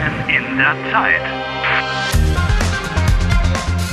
Gefangen 0.00 0.28
in 0.28 0.56
der 0.56 0.74
Zeit. 0.90 1.20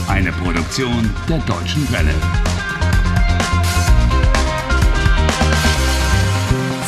Eine 0.08 0.32
Produktion 0.32 1.14
der 1.28 1.40
Deutschen 1.40 1.92
Welle. 1.92 2.14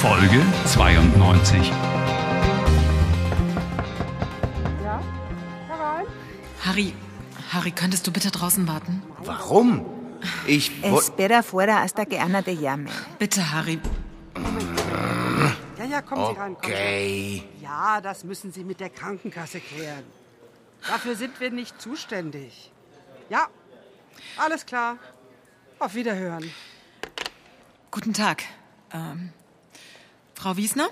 Folge 0.01 0.41
92. 0.65 1.71
Harry, 6.65 6.93
Harry, 7.51 7.71
könntest 7.71 8.07
du 8.07 8.11
bitte 8.11 8.31
draußen 8.31 8.67
warten? 8.67 9.01
Warum? 9.25 9.85
Ich 10.47 10.71
Espera 10.83 11.39
afuera 11.39 11.81
hasta 11.81 12.05
que 12.05 12.19
Ana 12.19 12.41
te 12.41 12.51
llame. 12.51 12.89
Bitte, 13.17 13.51
Harry. 13.51 13.79
Ja, 15.89 16.03
kommen 16.03 16.33
Sie 16.33 16.39
rein. 16.39 16.55
Okay. 16.55 17.43
Ja, 17.61 17.99
das 17.99 18.23
müssen 18.23 18.51
Sie 18.51 18.63
mit 18.63 18.79
der 18.79 18.91
Krankenkasse 18.91 19.59
klären. 19.59 20.03
Dafür 20.87 21.15
sind 21.15 21.39
wir 21.39 21.49
nicht 21.49 21.81
zuständig. 21.81 22.71
Ja, 23.29 23.47
alles 24.37 24.67
klar. 24.67 24.97
Auf 25.79 25.95
Wiederhören. 25.95 26.51
Guten 27.89 28.13
Tag. 28.13 28.43
Ähm, 28.93 29.33
Frau 30.35 30.55
Wiesner? 30.57 30.89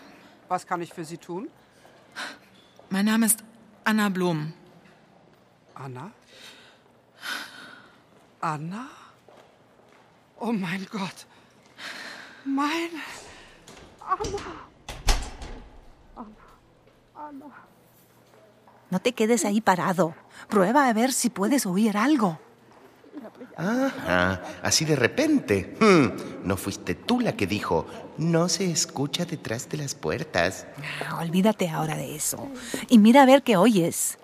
Was 0.48 0.66
kann 0.66 0.82
ich 0.82 0.94
für 0.94 1.06
Sie 1.06 1.18
tun? 1.18 1.48
Mein 2.90 3.06
Name 3.06 3.28
ist 3.28 3.44
Anna 3.84 4.09
Blum. 4.09 4.54
Anna? 5.76 6.12
Anna? 8.42 8.88
Oh 10.40 10.52
mein 10.52 10.88
Gott. 10.92 11.28
Mein. 12.45 12.90
No 18.90 19.00
te 19.00 19.14
quedes 19.14 19.44
ahí 19.46 19.60
parado. 19.62 20.16
Prueba 20.50 20.88
a 20.88 20.94
ver 20.94 21.12
si 21.12 21.30
puedes 21.30 21.66
oír 21.66 21.98
algo. 21.98 22.40
Ah, 23.58 24.40
así 24.64 24.86
de 24.86 24.96
repente. 24.96 25.76
Hmm, 25.80 26.46
No 26.48 26.56
fuiste 26.58 26.96
tú 26.96 27.20
la 27.20 27.34
que 27.36 27.48
dijo, 27.48 27.86
no 28.18 28.48
se 28.48 28.70
escucha 28.72 29.26
detrás 29.26 29.68
de 29.70 29.78
las 29.78 29.96
puertas. 29.96 30.68
Ah, 31.08 31.18
Olvídate 31.20 31.70
ahora 31.70 31.96
de 31.98 32.16
eso. 32.16 32.48
Y 32.88 33.00
mira 33.00 33.24
a 33.24 33.26
ver 33.26 33.44
qué 33.44 33.58
oyes. 33.58 34.18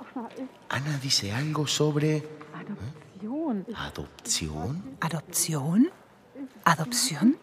Ana 0.69 0.97
dice 0.99 1.31
algo 1.33 1.67
sobre... 1.67 2.23
Adopción. 3.75 4.97
¿Adopción? 5.01 5.91
¿Adopción? 6.63 7.37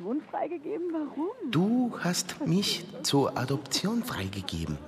¿Adopción? 0.00 1.32
Du 1.50 1.92
hast 2.02 2.40
mich 2.46 2.84
zur 3.02 3.36
Adoption 3.36 4.02
freigegeben. 4.02 4.78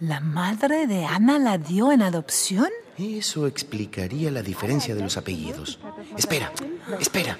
¿La 0.00 0.20
madre 0.20 0.86
de 0.86 1.04
Ana 1.04 1.38
la 1.38 1.58
dio 1.58 1.92
en 1.92 2.02
adopción? 2.02 2.68
Eso 2.98 3.46
explicaría 3.46 4.30
la 4.30 4.42
diferencia 4.42 4.94
de 4.94 5.02
los 5.02 5.16
apellidos. 5.16 5.78
Espera, 6.16 6.50
espera. 6.98 7.36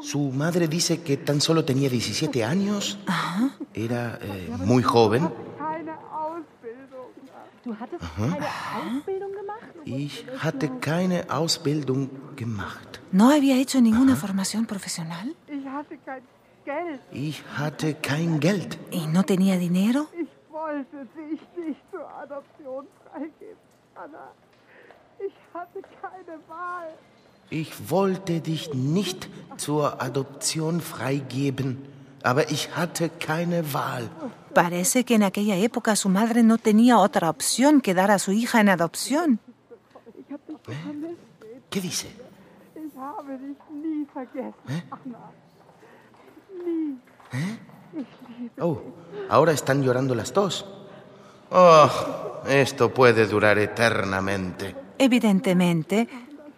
Su 0.00 0.32
madre 0.32 0.66
dice 0.66 1.02
que 1.02 1.18
tan 1.18 1.40
solo 1.40 1.64
tenía 1.64 1.90
17 1.90 2.42
años. 2.42 2.98
Era 3.74 4.18
eh, 4.22 4.50
muy 4.64 4.82
joven. 4.82 5.28
Ich 9.84 10.24
hatte 10.42 10.70
keine 10.80 11.28
Ausbildung 11.28 12.08
gemacht. 12.42 12.90
¿No 13.12 13.24
había 13.36 13.56
hecho 13.62 13.78
ninguna 13.88 14.14
formación 14.24 14.62
profesional? 14.72 15.26
Ich 15.56 15.66
hatte 15.76 15.94
kein 16.08 16.22
Geld. 16.64 17.00
Ich 17.12 17.38
hatte 17.58 17.88
kein 18.10 18.40
Geld. 18.46 18.70
¿Y 18.90 19.06
no 19.16 19.22
tenía 19.32 19.56
dinero? 19.66 20.00
Ich 20.24 20.32
wollte 20.50 20.98
dich 21.20 21.40
nicht 21.64 21.82
zur 21.92 22.06
Adoption 22.24 22.84
freigeben, 23.04 23.58
Anna. 24.02 24.26
Ich 25.26 25.36
hatte 25.54 25.80
keine 26.02 26.34
Wahl. 26.48 26.90
Ich 27.50 27.70
wollte 27.90 28.40
dich 28.40 28.72
nicht 28.74 29.28
zur 29.56 30.00
Adoption 30.00 30.80
freigeben, 30.80 31.68
aber 32.22 32.50
ich 32.56 32.62
hatte 32.76 33.10
keine 33.30 33.58
Wahl. 33.74 34.04
Parece 34.54 35.04
que 35.04 35.14
en 35.14 35.24
aquella 35.24 35.56
época 35.56 35.96
su 35.96 36.08
madre 36.08 36.42
no 36.42 36.56
tenía 36.58 36.98
otra 36.98 37.28
opción 37.28 37.80
que 37.80 37.92
dar 38.00 38.10
a 38.10 38.18
su 38.18 38.30
hija 38.32 38.60
en 38.60 38.68
adopción. 38.68 39.40
¿Qué 41.70 41.80
dice? 41.80 42.08
Ich 43.20 43.26
habe 43.26 43.38
dich 43.38 43.58
nie 43.70 44.06
vergessen, 44.14 44.82
Anna. 44.90 45.30
Oh, 48.58 48.80
ahora 49.28 49.52
están 49.52 49.82
llorando 49.82 50.14
las 50.14 50.32
dos. 50.32 50.64
Oh, 51.50 51.90
esto 52.48 52.94
puede 52.94 53.26
durar 53.26 53.58
eternamente. 53.58 54.74
Evidentemente, 54.96 56.08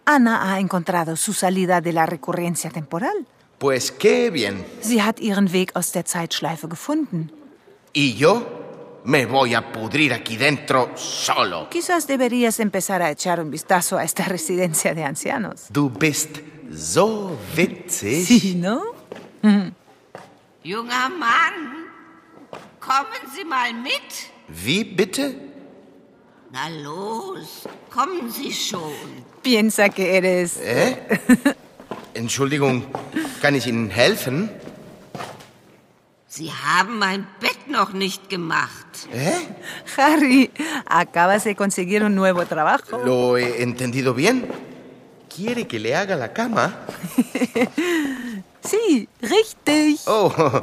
Ana 0.04 0.52
ha 0.52 0.60
encontrado 0.60 1.16
su 1.16 1.32
salida 1.32 1.80
de 1.80 1.94
la 1.94 2.06
recurrencia 2.06 2.70
temporal. 2.70 3.26
Pues 3.58 3.90
qué 3.90 4.30
bien. 4.30 4.64
Sie 4.82 5.02
hat 5.02 5.18
ihren 5.18 5.52
Weg 5.52 5.74
aus 5.74 5.90
der 5.90 6.04
Zeitschleife 6.04 6.68
gefunden. 6.68 7.32
Y 7.92 8.14
yo 8.14 8.61
me 9.04 9.26
voy 9.26 9.54
a 9.54 9.72
pudrir 9.72 10.12
aquí 10.12 10.36
dentro 10.36 10.92
solo. 10.96 11.68
Quizás 11.70 12.06
deberías 12.06 12.60
empezar 12.60 13.02
a 13.02 13.10
echar 13.10 13.40
un 13.40 13.50
vistazo 13.50 13.98
a 13.98 14.04
esta 14.04 14.24
residencia 14.28 14.94
de 14.94 15.04
ancianos. 15.04 15.66
Du 15.70 15.90
bist 15.90 16.38
so 16.74 17.36
witzig. 17.56 18.26
Sí, 18.26 18.54
¿no? 18.54 18.80
Junger 20.64 21.10
Mann, 21.10 21.88
kommen 22.78 23.28
Sie 23.34 23.44
mal 23.44 23.74
mit. 23.74 24.30
Wie 24.48 24.84
bitte? 24.84 25.34
Na 26.52 26.68
los, 26.68 27.66
kommen 27.90 28.30
Sie 28.30 28.52
schon. 28.52 28.92
Piensa 29.42 29.88
que 29.88 30.16
eres... 30.16 30.58
Äh? 30.58 30.96
Entschuldigung, 32.14 32.84
kann 33.40 33.54
ich 33.54 33.66
Ihnen 33.66 33.90
helfen? 33.90 34.50
Sie 36.28 36.50
haben 36.52 36.98
mein 36.98 37.26
Bett 37.40 37.68
noch 37.68 37.92
nicht 37.92 38.30
gemacht. 38.30 38.91
¿Eh? 39.12 39.48
Harry, 39.96 40.50
acabas 40.86 41.44
de 41.44 41.54
conseguir 41.54 42.02
un 42.02 42.14
nuevo 42.14 42.46
trabajo. 42.46 42.98
¿Lo 43.04 43.36
he 43.36 43.62
entendido 43.62 44.14
bien? 44.14 44.46
¿Quiere 45.34 45.66
que 45.66 45.78
le 45.78 45.94
haga 45.94 46.16
la 46.16 46.32
cama? 46.32 46.80
Sí, 48.64 49.08
richtig. 49.20 50.00
Oh, 50.06 50.62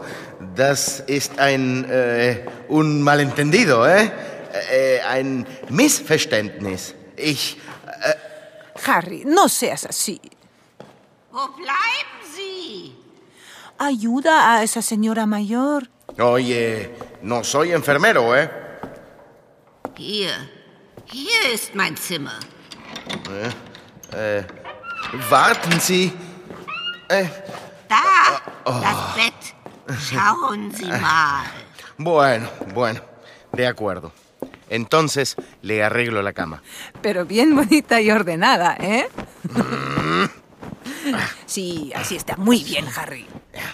das 0.56 1.04
ist 1.06 1.38
ein, 1.38 1.86
äh, 1.90 2.46
un 2.70 3.02
malentendido, 3.02 3.86
¿eh? 3.86 4.10
Äh, 4.72 5.02
ein 5.02 5.46
Missverständnis. 5.70 6.96
Ich, 7.18 7.58
Harry, 8.88 9.24
no 9.26 9.50
seas 9.50 9.86
así. 9.86 10.22
Wo 11.32 11.48
bleiben 11.58 12.20
Sie? 12.36 12.96
Ayuda 13.78 14.56
a 14.56 14.64
esa 14.64 14.82
señora 14.82 15.26
mayor. 15.26 15.90
Oye, 16.18 16.90
no 17.22 17.44
soy 17.44 17.72
enfermero, 17.72 18.36
¿eh? 18.36 18.50
Hier, 19.98 20.32
hier 21.06 21.54
ist 21.54 21.76
mein 21.76 21.96
Zimmer. 21.98 22.40
Warten 25.30 25.80
Sie. 25.80 26.12
Äh, 27.10 27.26
Da, 27.90 28.42
das 28.66 29.16
Bett. 29.16 29.56
Schauen 30.00 30.72
Sie 30.72 30.86
mal. 30.86 31.46
bueno, 31.98 32.48
bueno, 32.74 33.02
de 33.52 33.66
acuerdo. 33.66 34.12
Entonces 34.70 35.36
le 35.64 35.84
arreglo 35.84 36.22
la 36.22 36.34
cama. 36.34 36.62
Pero 37.02 37.26
bien 37.26 37.56
bonita 37.56 38.00
y 38.00 38.12
ordenada, 38.12 38.78
¿eh? 38.80 39.10
Sí, 41.48 41.92
así 41.96 42.16
está 42.16 42.36
muy 42.38 42.64
bien, 42.64 42.86
Harry. 42.96 43.26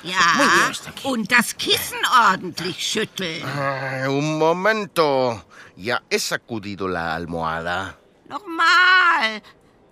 Ja, 0.03 0.71
und 1.03 1.31
das 1.31 1.55
Kissen 1.57 1.97
ordentlich 2.29 2.85
schütteln. 2.85 3.43
Ah, 3.43 4.07
un 4.09 4.37
momento. 4.37 5.41
Ya 5.75 6.01
he 6.09 6.19
sacudido 6.19 6.87
la 6.87 7.13
almohada. 7.15 7.97
Nochmal. 8.29 9.41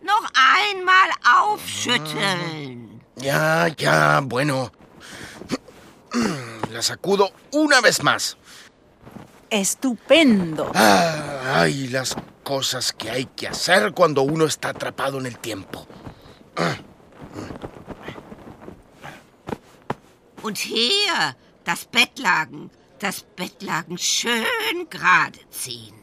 Noch 0.02 0.30
einmal 0.36 1.10
aufschütteln. 1.42 3.02
Ya, 3.18 3.68
ya, 3.68 4.22
bueno. 4.22 4.72
La 6.72 6.82
sacudo 6.82 7.32
una 7.52 7.82
vez 7.82 8.02
más. 8.04 8.38
Estupendo. 9.50 10.72
Ah, 10.74 11.62
Ay, 11.62 11.88
las 11.88 12.16
cosas 12.44 12.92
que 12.94 13.12
hay 13.12 13.26
que 13.26 13.48
hacer 13.48 13.94
cuando 13.94 14.24
uno 14.24 14.46
está 14.46 14.70
atrapado 14.70 15.20
en 15.20 15.26
el 15.28 15.38
tiempo. 15.38 15.88
Und 20.44 20.58
hier, 20.58 21.36
das 21.64 21.86
Bettlaken. 21.86 22.70
Das 23.00 23.24
Bettlaken 23.36 23.98
schön 23.98 24.90
gerade 24.90 25.40
ziehen. 25.50 25.96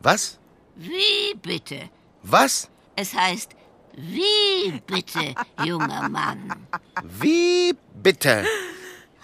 Was? 0.00 0.38
Wie 0.76 1.34
bitte? 1.40 1.90
Was? 2.22 2.68
Es 2.96 3.14
heißt, 3.14 3.50
wie 3.94 4.80
bitte, 4.86 5.34
junger 5.64 6.08
Mann? 6.08 6.68
Wie 7.20 7.76
bitte? 7.94 8.44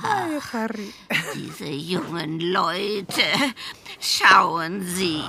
Ay, 0.02 0.40
Harry. 0.52 0.92
Diese 1.34 1.66
jungen 1.66 2.40
Leute. 2.40 3.22
Schauen 4.00 4.84
Sie. 4.84 5.22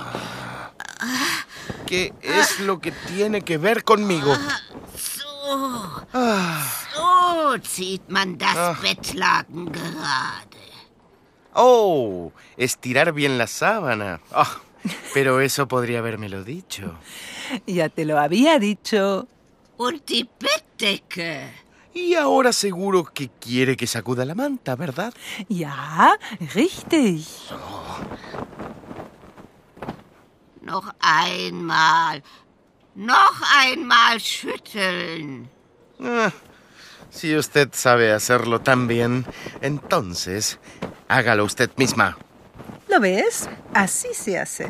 ¿Qué 1.86 2.12
es 2.20 2.58
lo 2.60 2.80
que 2.80 2.92
tiene 2.92 3.42
que 3.42 3.58
ver 3.58 3.84
conmigo? 3.84 4.36
So. 4.96 6.06
So 7.56 7.62
zieht 7.62 8.10
man 8.10 8.36
das 8.36 8.80
Bettlaken 8.82 9.72
gerade. 9.72 10.56
Oh, 11.54 12.32
estirar 12.58 13.12
bien 13.12 13.38
la 13.38 13.46
sábana. 13.46 14.20
Ah, 14.30 14.60
pero 15.14 15.40
eso 15.40 15.66
podría 15.66 16.00
habérmelo 16.00 16.44
dicho. 16.44 16.98
Ya 17.66 17.88
te 17.88 18.04
lo 18.04 18.18
había 18.18 18.58
dicho. 18.58 19.26
Und 19.78 20.04
die 20.06 20.28
Bettdecke. 20.38 21.50
Y 21.94 22.14
ahora 22.14 22.52
seguro 22.52 23.04
que 23.04 23.30
quiere 23.40 23.74
que 23.74 23.86
sacuda 23.86 24.26
la 24.26 24.34
manta, 24.34 24.76
¿verdad? 24.76 25.14
Ja, 25.48 26.18
richtig. 26.54 27.26
Noch 30.60 30.92
einmal. 31.00 32.22
Noch 32.94 33.40
einmal 33.64 34.20
schütteln. 34.20 35.48
Ah, 35.98 36.30
si 37.10 37.36
usted 37.36 37.70
sabe 37.72 38.12
hacerlo 38.12 38.60
tan 38.60 38.86
bien, 38.86 39.26
entonces 39.60 40.58
hágalo 41.08 41.44
usted 41.44 41.70
misma. 41.76 42.16
¿Lo 42.88 43.00
ves? 43.00 43.48
Así 43.74 44.14
se 44.14 44.38
hace. 44.38 44.68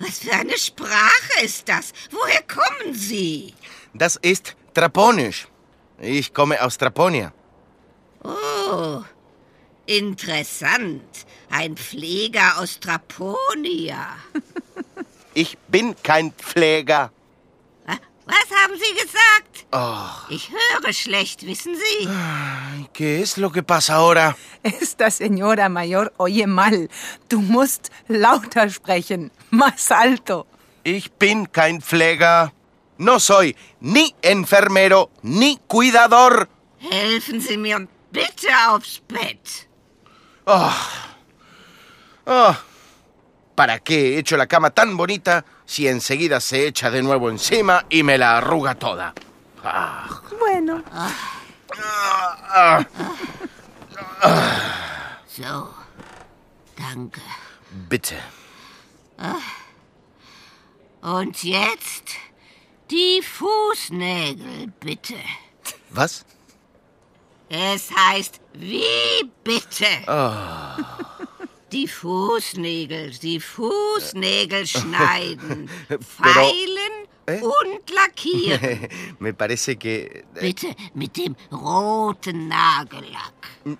Was 0.00 0.20
für 0.20 0.32
eine 0.32 0.56
Sprache 0.56 1.44
ist 1.44 1.68
das? 1.68 1.92
Woher 2.10 2.42
kommen 2.42 2.94
Sie? 2.94 3.54
Das 3.94 4.16
ist 4.22 4.56
Traponisch. 4.74 5.48
Ich 6.00 6.32
komme 6.32 6.62
aus 6.62 6.78
Traponia. 6.78 7.32
Oh, 8.22 9.02
interessant. 9.86 11.26
Ein 11.50 11.76
Pfleger 11.76 12.58
aus 12.58 12.78
Traponia. 12.78 14.16
Ich 15.34 15.58
bin 15.66 15.96
kein 16.02 16.32
Pfleger. 16.32 17.10
Wa- 18.28 18.34
Was 18.34 18.50
haben 18.62 18.74
Sie 18.78 18.94
gesagt? 18.94 19.66
Oh, 19.72 20.10
Ich 20.28 20.50
höre 20.50 20.92
schlecht, 20.92 21.44
wissen 21.46 21.74
Sie? 21.76 22.08
¿qué 22.92 23.20
es 23.22 23.36
lo 23.38 23.50
que 23.50 23.62
pasa 23.62 23.94
ahora? 23.96 24.36
Esta 24.62 25.10
señora 25.10 25.68
mayor 25.68 26.12
oye 26.18 26.46
mal. 26.46 26.88
Du 27.28 27.40
musst 27.40 27.90
lauter 28.08 28.70
sprechen. 28.70 29.30
Más 29.50 29.90
alto. 29.90 30.46
Ich 30.84 31.10
bin 31.18 31.46
kein 31.52 31.80
Pfleger. 31.80 32.52
No 32.98 33.18
soy 33.20 33.54
ni 33.80 34.14
enfermero 34.22 35.10
ni 35.22 35.58
cuidador. 35.68 36.48
Helfen 36.78 37.40
Sie 37.40 37.56
mir 37.56 37.86
bitte 38.12 38.48
aufs 38.68 39.00
Bett. 39.08 39.68
Oh, 40.46 40.72
¿Para 43.58 43.80
qué 43.80 44.14
he 44.14 44.18
hecho 44.20 44.36
la 44.36 44.46
cama 44.46 44.70
tan 44.70 44.96
bonita 44.96 45.44
si 45.66 45.88
enseguida 45.88 46.38
se 46.38 46.68
echa 46.68 46.92
de 46.92 47.02
nuevo 47.02 47.28
encima 47.28 47.84
y 47.90 48.04
me 48.04 48.16
la 48.16 48.36
arruga 48.36 48.76
toda? 48.76 49.12
Ah, 49.64 50.06
Bueno, 50.38 50.80
ah, 50.92 51.10
So, 55.26 55.74
danke. 56.76 57.20
bitte. 57.88 58.14
Und 61.02 61.42
jetzt 61.42 62.10
die 62.92 63.20
Fußnägel, 63.22 64.68
bitte. 64.78 65.16
Was? 65.90 66.24
Es 67.48 67.90
heißt 67.90 68.40
wie 68.52 69.28
bitte. 69.42 69.86
Die 71.72 71.86
Fußnägel, 71.86 73.10
die 73.18 73.40
Fußnägel 73.40 74.66
schneiden, 74.66 75.68
feilen 76.00 77.08
¿Eh? 77.26 77.42
und 77.42 77.90
lackieren. 77.90 78.88
Me 79.18 79.34
parece 79.34 79.76
que... 79.76 80.24
Bitte 80.40 80.74
mit 80.94 81.14
dem 81.16 81.36
roten 81.50 82.48
Nagellack. 82.48 83.34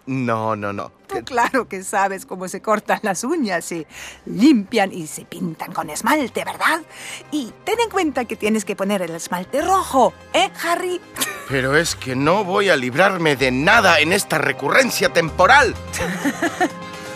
No, 0.04 0.54
no, 0.54 0.70
no. 0.70 0.92
tú 1.06 1.24
claro 1.24 1.66
que 1.66 1.82
sabes 1.82 2.26
cómo 2.26 2.46
se 2.46 2.60
cortan 2.60 3.00
las 3.02 3.24
uñas. 3.24 3.64
Se 3.64 3.86
limpian 4.26 4.92
y 4.92 5.06
se 5.06 5.24
pintan 5.24 5.72
con 5.72 5.88
esmalte, 5.88 6.44
¿verdad? 6.44 6.82
Y 7.30 7.50
ten 7.64 7.80
en 7.80 7.88
cuenta 7.88 8.26
que 8.26 8.36
tienes 8.36 8.66
que 8.66 8.76
poner 8.76 9.00
el 9.00 9.14
esmalte 9.14 9.62
rojo, 9.62 10.12
¿eh, 10.34 10.50
Harry? 10.62 11.00
Pero 11.48 11.74
es 11.74 11.96
que 11.96 12.14
no 12.14 12.44
voy 12.44 12.68
a 12.68 12.76
librarme 12.76 13.34
de 13.34 13.50
nada 13.50 14.00
en 14.00 14.12
esta 14.12 14.36
recurrencia 14.36 15.10
temporal. 15.10 15.74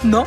No. 0.03 0.27